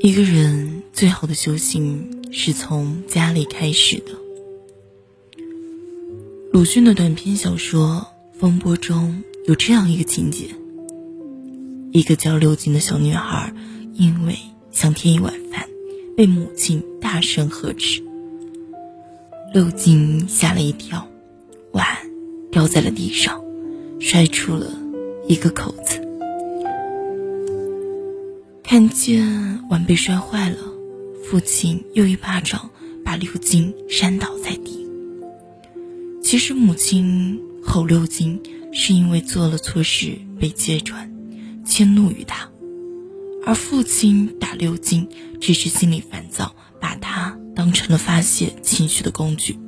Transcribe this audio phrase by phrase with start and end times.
[0.00, 4.12] 一个人最好的修行是从家里开始的。
[6.52, 8.06] 鲁迅的短篇小说
[8.38, 10.50] 《风波》中有这样一个情节：
[11.90, 13.52] 一个叫六金的小女孩，
[13.94, 14.36] 因为
[14.70, 15.68] 想添一碗饭，
[16.16, 18.00] 被母亲大声呵斥。
[19.52, 21.08] 六金吓了一跳，
[21.72, 21.84] 碗
[22.52, 23.42] 掉在了地上，
[23.98, 24.70] 摔出了
[25.26, 26.07] 一个口子。
[28.70, 30.58] 看见碗被摔坏了，
[31.24, 32.68] 父亲又一巴掌
[33.02, 34.86] 把六金扇倒在地。
[36.22, 38.38] 其实母亲吼六金，
[38.74, 41.10] 是因为做了错事被揭穿，
[41.64, 42.50] 迁怒于他；
[43.46, 45.08] 而父亲打六金，
[45.40, 49.58] 只是心里烦躁，把他当成了发泄情绪的工具。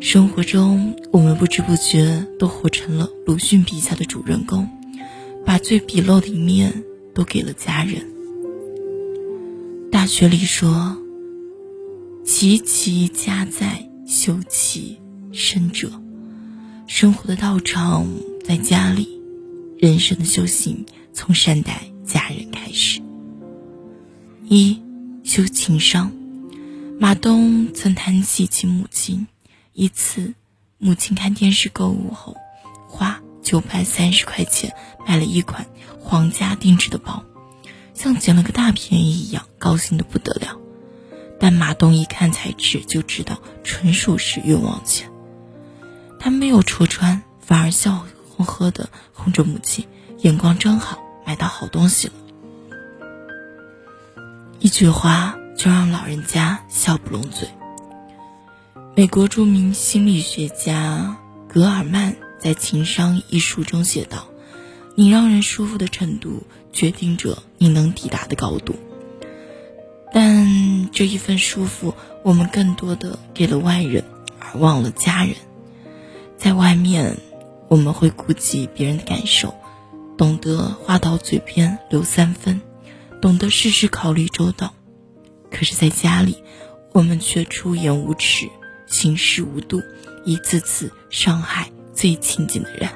[0.00, 4.66] 生活中，我们不知不觉都活成了鲁迅笔下的主人公。
[5.48, 8.06] 把最鄙陋的一面都给了家人。
[9.90, 10.98] 大学里说
[12.22, 14.98] ：“其其家在，修其
[15.32, 15.90] 身者。”
[16.86, 18.06] 生活的道场
[18.44, 19.22] 在家里，
[19.78, 23.00] 人生的修行从善待家人开始。
[24.50, 24.82] 一
[25.24, 26.12] 修情商。
[27.00, 29.26] 马东曾谈起其母亲，
[29.72, 30.34] 一次，
[30.76, 32.36] 母亲看电视购物后，
[32.86, 33.22] 花。
[33.42, 34.74] 九百三十块钱
[35.06, 35.66] 买了一款
[36.00, 37.24] 皇家定制的包，
[37.94, 40.56] 像捡了个大便宜一样，高兴的不得了。
[41.40, 45.10] 但马东一看材质就知道纯属是冤枉钱。
[46.18, 49.86] 他没有戳穿，反而笑呵呵的哄着母亲
[50.18, 52.14] ：“眼光真好，买到好东西了。”
[54.58, 57.48] 一句话就让老人家笑不拢嘴。
[58.96, 61.16] 美国著名心理学家
[61.48, 62.16] 格尔曼。
[62.38, 64.28] 在《情商》一书中写道
[64.94, 68.76] ：“你让人舒服的程度，决定着你能抵达的高度。
[70.12, 74.04] 但这一份舒服，我们更多的给了外人，
[74.38, 75.34] 而忘了家人。
[76.36, 77.16] 在外面，
[77.68, 79.54] 我们会顾及别人的感受，
[80.16, 82.60] 懂得话到嘴边留三分，
[83.20, 84.72] 懂得事事考虑周到。
[85.50, 86.36] 可是，在家里，
[86.92, 88.48] 我们却出言无耻，
[88.86, 89.82] 行事无度，
[90.24, 92.88] 一次次伤害。”最亲近的人，《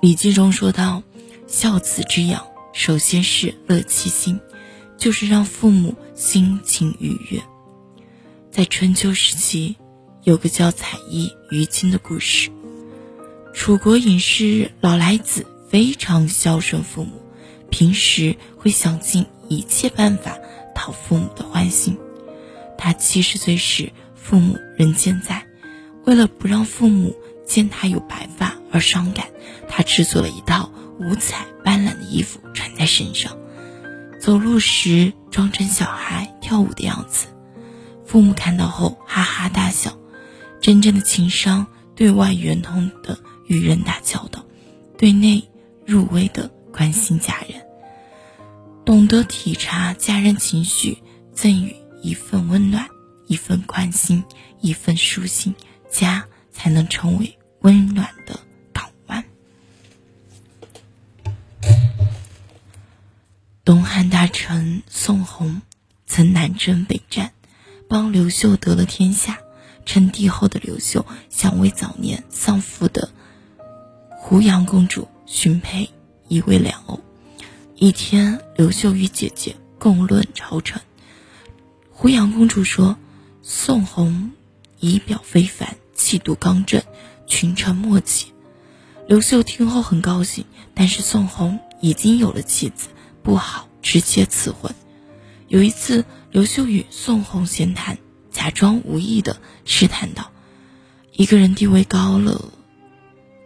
[0.00, 1.04] 礼记》中说到
[1.46, 4.40] ：“孝子之养，首先是乐其心，
[4.96, 7.40] 就是让父母心情愉悦。”
[8.50, 9.76] 在春秋时期，
[10.24, 12.50] 有个叫采邑于亲的故事。
[13.52, 17.22] 楚国隐士老来子非常孝顺父母，
[17.70, 20.36] 平时会想尽一切办法
[20.74, 21.96] 讨父母的欢心。
[22.76, 25.46] 他七十岁时，父母仍健在。
[26.04, 27.14] 为了不让父母
[27.46, 29.26] 见他有白发而伤感，
[29.68, 30.70] 他制作了一套
[31.00, 33.36] 五彩斑斓的衣服穿在身上，
[34.20, 37.26] 走路时装成小孩跳舞的样子。
[38.04, 39.98] 父母看到后哈哈大笑。
[40.60, 44.46] 真正的情商，对外圆通的与人打交道，
[44.96, 45.46] 对内
[45.84, 47.62] 入微的关心家人，
[48.82, 50.96] 懂得体察家人情绪，
[51.34, 52.88] 赠予一份温暖，
[53.26, 54.24] 一份关心，
[54.62, 55.54] 一份舒心。
[55.94, 58.40] 家才能成为温暖的
[58.72, 59.24] 港湾。
[63.64, 65.62] 东汉大臣宋弘
[66.04, 67.32] 曾南征北战，
[67.88, 69.38] 帮刘秀得了天下。
[69.86, 73.10] 称帝后的刘秀想为早年丧父的
[74.08, 75.90] 胡杨公主寻配
[76.26, 77.00] 一位良偶。
[77.76, 80.80] 一天，刘秀与姐姐共论朝臣，
[81.90, 82.96] 胡杨公主说
[83.42, 84.32] ：“宋弘
[84.80, 86.82] 仪表非凡。”气度刚正，
[87.26, 88.26] 群臣莫及。
[89.06, 90.44] 刘秀听后很高兴，
[90.74, 92.88] 但是宋弘已经有了妻子，
[93.22, 94.74] 不好直接赐婚。
[95.48, 97.98] 有一次，刘秀与宋弘闲谈，
[98.30, 100.32] 假装无意的试探道
[101.12, 102.50] ：“一个人地位高了，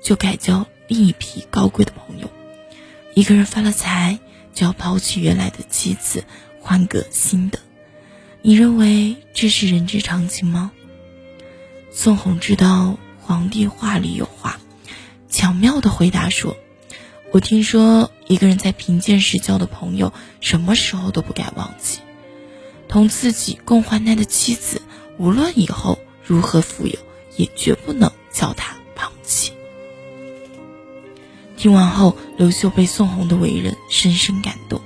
[0.02, 2.28] 就改交另一批高贵的朋友；
[3.14, 4.20] 一个人发了财，
[4.54, 6.24] 就要抛弃原来的妻子，
[6.60, 7.58] 换个新的。
[8.42, 10.70] 你认为这是人之常情吗？”
[11.98, 14.60] 宋弘知道皇帝话里有话，
[15.28, 16.56] 巧妙的回答说
[17.34, 21.98] ：“我听说一个人在贫贱时交的朋友，什么时候都不该忘记；
[22.86, 24.80] 同自己共患难的妻子，
[25.18, 26.96] 无论以后如何富有，
[27.36, 29.52] 也绝不能叫他抛弃。”
[31.58, 34.80] 听完后，刘秀被宋弘的为人深深感动，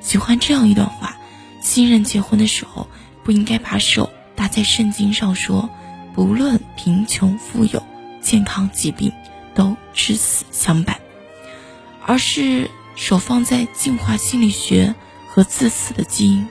[0.00, 1.16] 喜欢这样一段话：
[1.62, 2.88] 新人结婚的时候，
[3.22, 5.70] 不应该把手搭在圣经上说。
[6.18, 7.80] 不论贫穷富有、
[8.20, 9.12] 健康疾病，
[9.54, 11.00] 都至死相伴，
[12.04, 14.96] 而是手放在《进化心理学》
[15.32, 16.42] 和《自私的基因》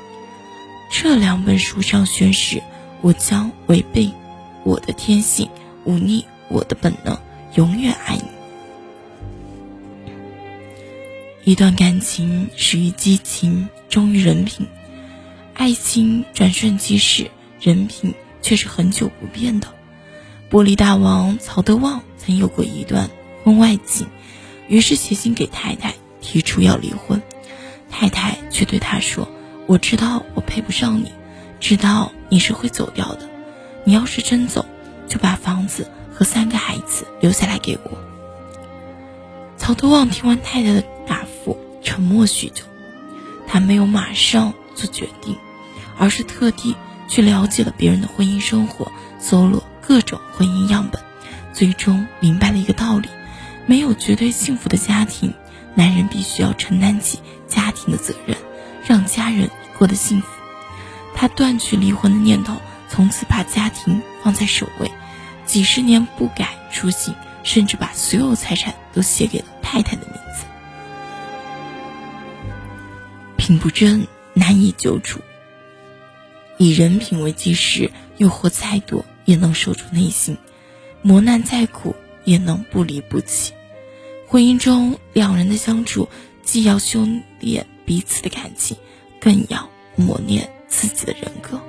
[0.90, 2.64] 这两本书上宣誓，
[3.02, 4.10] 我将违背
[4.64, 5.50] 我的天性，
[5.84, 7.20] 忤逆我的本能，
[7.56, 8.24] 永远爱你。
[11.44, 14.66] 一段感情始于激情，忠于人品。
[15.56, 17.30] 爱情转瞬即逝，
[17.60, 18.14] 人品
[18.48, 19.68] 却是很久不变的。
[20.50, 23.10] 玻璃大王曹德旺曾有过一段
[23.44, 24.08] 婚外情，
[24.70, 27.22] 于是写信给太太提出要离婚，
[27.92, 29.28] 太太却对他说
[29.68, 31.12] ：“我知道我配不上你，
[31.60, 33.30] 知道你是会走掉的。
[33.84, 34.66] 你要是真走，
[35.10, 37.98] 就把房子和三个孩子留下来给我。”
[39.60, 42.64] 曹德旺听完太太的答复，沉默许久，
[43.46, 45.36] 他没有马上做决定。
[46.00, 46.76] 而是特地
[47.08, 51.02] 去了解了别人的婚姻生活，搜罗各种婚姻样本，
[51.54, 53.10] 最终明白了一个道理：
[53.66, 55.34] 没有绝对幸福的家庭，
[55.74, 58.38] 男人必须要承担起家庭的责任，
[58.86, 60.28] 让家人过得幸福。
[61.16, 62.58] 他断去离婚的念头，
[62.90, 64.92] 从此把家庭放在首位，
[65.46, 70.46] 几十年不改初心，甚至把所有财产都写给了太太的名字。
[73.38, 75.22] 品不正，难以久处。
[76.58, 80.36] 以人品为基石，诱惑再多也能守住内心；
[81.04, 83.54] 磨难再苦也能不离不弃。
[84.28, 86.10] 婚姻中两人的相处，
[86.42, 87.08] 既要修
[87.40, 88.76] 炼彼此的感情，
[89.20, 91.62] 更要磨练自己的人格。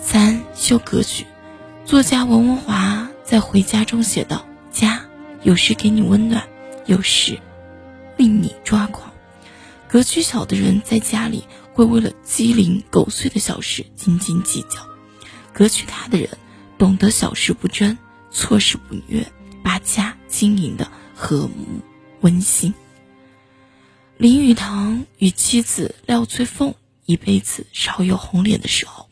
[0.00, 1.24] 三修格局，
[1.84, 5.00] 作家文文华在《回家》中写道：“家
[5.44, 6.42] 有时给你温暖，
[6.86, 7.38] 有时
[8.16, 9.10] 令你抓狂。
[9.86, 14.78] 格局小的人在家里。”会为了鸡零狗碎的小事斤斤计较，
[15.52, 16.30] 格局大的人
[16.78, 17.98] 懂得小事不争，
[18.30, 19.26] 错事不虐，
[19.62, 21.82] 把家经营的和睦
[22.20, 22.72] 温馨。
[24.16, 26.76] 林语堂与妻子廖翠凤
[27.06, 29.08] 一辈子少有红脸的时候，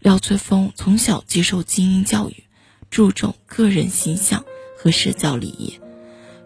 [0.00, 2.42] 廖翠凤从小接受精英教育，
[2.90, 4.44] 注重个人形象
[4.76, 5.78] 和社交礼仪，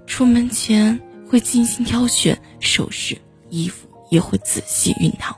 [0.07, 3.17] 出门前会精心挑选首饰、
[3.49, 3.88] 衣服。
[4.11, 5.37] 也会仔细熨烫。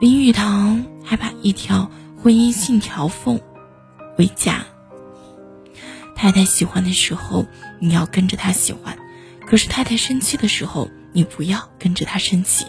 [0.00, 1.90] 林语堂还把一条
[2.22, 3.40] 婚姻信条奉
[4.18, 4.64] 为家：
[6.16, 7.46] 太太喜欢的时候，
[7.80, 8.96] 你要跟着她喜欢；
[9.46, 12.66] 可是太太生气的时候，你不要跟着她生气。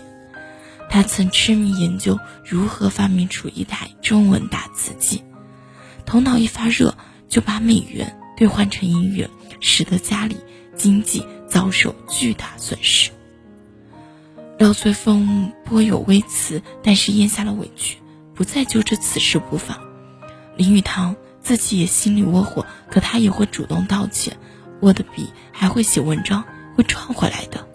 [0.88, 5.24] 他曾痴迷研究如何发明出一台中文打字机，
[6.06, 6.96] 头脑一发热，
[7.28, 10.38] 就把美元兑换成英元，使得家里
[10.78, 13.10] 经济遭受巨大损失。
[14.58, 17.98] 廖翠凤颇有微词，但是咽下了委屈，
[18.34, 19.78] 不再揪着此事不放。
[20.56, 24.38] 林语堂自己也心里窝火，可他也会主动道歉，
[24.80, 27.68] 握的笔还会写文章，会赚回来的。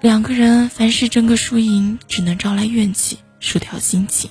[0.00, 4.28] 两个人凡事争个输赢，只能招来怨气，输掉心情；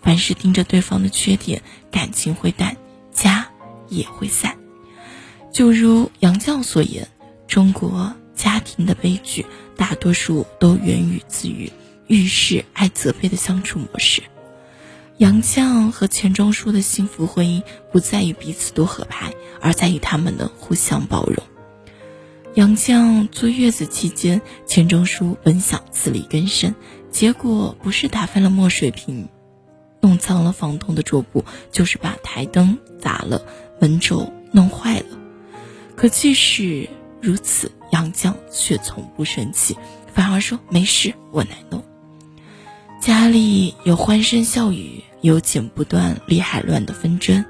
[0.00, 2.78] 凡事盯着对方的缺点，感情会淡，
[3.12, 3.46] 家
[3.88, 4.56] 也会散。
[5.52, 7.08] 就如杨绛所言，
[7.46, 8.14] 中国。
[8.38, 9.44] 家庭的悲剧，
[9.76, 11.70] 大多数都源于自于
[12.06, 14.22] 遇事爱责备的相处模式。
[15.18, 17.62] 杨绛和钱钟书的幸福婚姻，
[17.92, 21.44] 不在于彼此多合拍，而在于他们的互相包容。
[22.54, 26.74] 杨绛坐月子期间，钱钟书本想自力更生，
[27.10, 29.28] 结果不是打翻了墨水瓶，
[30.00, 33.42] 弄脏了房东的桌布，就是把台灯砸了，
[33.80, 35.06] 门轴弄坏了。
[35.96, 36.88] 可即使
[37.20, 37.70] 如此。
[37.90, 39.74] 杨绛却从不生气，
[40.12, 41.82] 反而说：“没事，我来弄。”
[43.00, 47.46] 家里有欢声笑语，有剪不断、理还乱的纷争，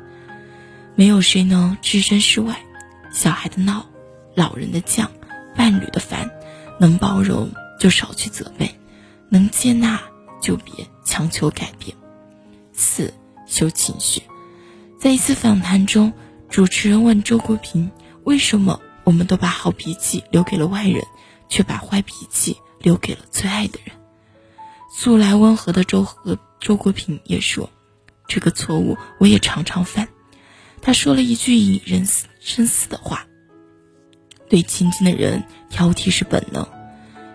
[0.95, 2.57] 没有谁能置身事外。
[3.13, 3.85] 小孩的闹，
[4.37, 5.09] 老人的犟，
[5.57, 6.31] 伴侣的烦，
[6.79, 8.73] 能包容就少去责备，
[9.29, 10.01] 能接纳
[10.41, 11.97] 就别强求改变。
[12.73, 13.13] 四
[13.45, 14.23] 修情绪，
[15.01, 16.13] 在一次访谈中，
[16.49, 17.91] 主持人问周国平
[18.23, 21.03] ：“为什么？”我们都把好脾气留给了外人，
[21.49, 23.97] 却把坏脾气留给了最爱的人。
[24.93, 27.71] 素来温和的周和周国平也说
[28.29, 30.09] ：“这个错误我也常常犯。”
[30.83, 32.07] 他说了一句引人
[32.39, 33.27] 深思的话
[34.51, 36.69] ：“对亲近的人挑剔是本能，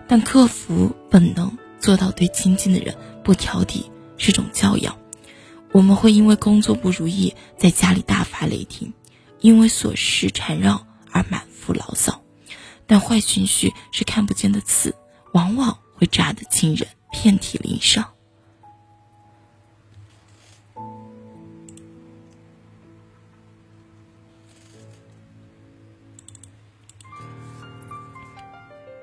[0.06, 4.96] 但克服本能，做到对亲近的人不挑剔是种教养。”
[5.74, 8.92] 我们会因为工作不如意，在家里大发雷霆，
[9.40, 11.42] 因为琐事缠绕而满。
[11.64, 12.22] 不牢骚，
[12.86, 14.94] 但坏情绪是看不见的刺，
[15.32, 18.10] 往往会扎得亲人遍体鳞伤。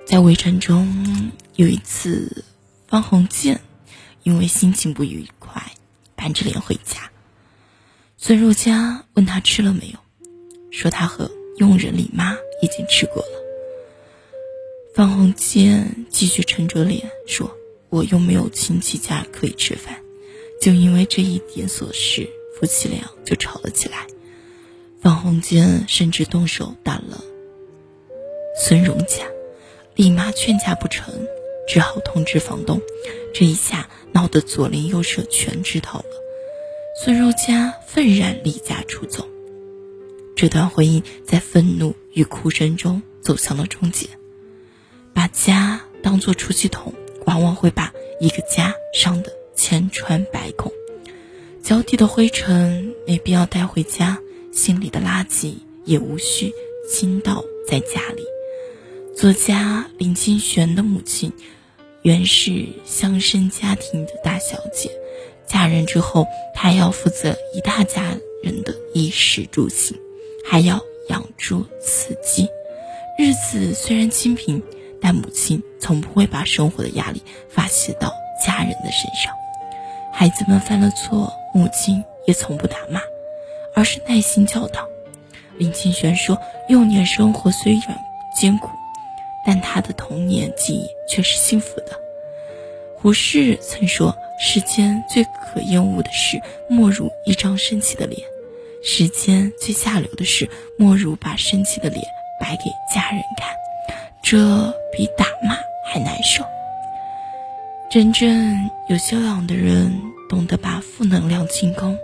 [0.06, 2.44] 在围城中，有一次，
[2.86, 3.62] 方鸿渐
[4.24, 5.72] 因为心情不愉快，
[6.18, 7.10] 板着脸回家。
[8.18, 9.98] 孙若嘉问他吃了没有，
[10.70, 13.42] 说他和佣人李妈已经吃过了。
[14.94, 17.50] 方鸿渐继续沉着脸说
[17.90, 20.02] ：“我又没有亲戚家可以吃饭，
[20.62, 24.08] 就因为这一点琐事，夫妻俩就吵了起来。
[25.02, 27.24] 方鸿渐甚至动手打了
[28.58, 29.26] 孙荣家。”
[29.94, 31.14] 李妈劝架不成，
[31.68, 32.82] 只好通知房东。
[33.34, 36.06] 这一下闹得左邻右舍全知道了。
[37.04, 39.28] 孙荣家愤然离家出走。
[40.42, 44.08] 这段婚姻在愤怒与哭声中走向了终结。
[45.14, 46.92] 把家当作出气筒，
[47.28, 50.72] 往往会把一个家伤得千疮百孔。
[51.62, 54.18] 脚底的灰尘没必要带回家，
[54.52, 55.54] 心里的垃圾
[55.86, 56.52] 也无需
[56.90, 58.24] 倾倒在家里。
[59.16, 61.32] 作家林清玄的母亲，
[62.02, 64.90] 原是乡绅家庭的大小姐，
[65.46, 69.96] 嫁人之后，她要负责一大家人的衣食住行，
[70.46, 72.50] 还要养猪饲鸡，
[73.18, 74.62] 日子虽然清贫，
[75.02, 78.14] 但母亲从不会把生活的压力发泄到
[78.46, 79.34] 家人的身上。
[80.12, 83.02] 孩子们犯了错，母亲也从不打骂，
[83.74, 84.88] 而是耐心教导。
[85.58, 87.98] 林清玄说：“幼年生活虽然
[88.36, 88.70] 艰苦。”
[89.44, 92.00] 但他的童年记忆却是幸福的。
[92.96, 98.22] 胡适曾说：“世间最可厌恶的事，莫如一张生气的脸；
[98.84, 102.04] 世间最下流的事，莫如把生气的脸
[102.40, 103.56] 摆给家人看，
[104.24, 106.44] 这比打骂还难受。”
[107.92, 111.98] 真正有修养的人，懂得把负能量进攻，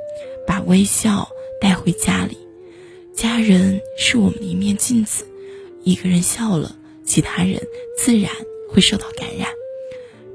[0.46, 1.30] 把微笑
[1.62, 2.38] 带回家里。
[3.16, 5.26] 家人是我们的一面镜子，
[5.84, 6.76] 一个人笑了。
[7.06, 7.66] 其他人
[7.98, 8.30] 自然
[8.70, 9.48] 会受到感染。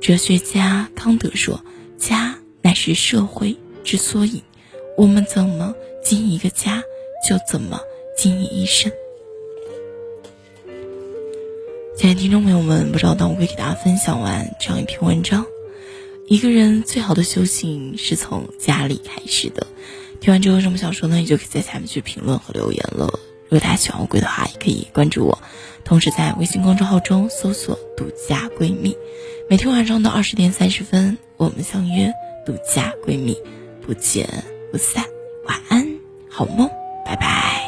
[0.01, 1.63] 哲学家康德说
[1.99, 4.43] ：“家乃是社会之缩影，
[4.97, 5.75] 我们怎么
[6.14, 6.85] 经一个家，
[7.26, 7.81] 就怎么
[8.14, 8.92] 经营一生。”
[11.97, 15.47] 亲爱的听众朋友们，不知道当我会给大家分享完这样一篇文章。
[16.26, 19.66] 一个人最好的修行是从家里开始的。
[20.21, 21.16] 听完之后有什么想说呢？
[21.16, 23.19] 你就可以在下面去评论和留言了。
[23.45, 25.38] 如果大家喜欢乌龟的话，也可以关注我，
[25.83, 28.95] 同时在微信公众号中搜索“独家闺蜜”。
[29.49, 32.12] 每天晚上的二十点三十分，我们相约
[32.45, 33.35] “独家闺蜜”，
[33.81, 35.12] 不见不散。
[36.43, 36.69] 好梦，
[37.05, 37.62] 拜拜。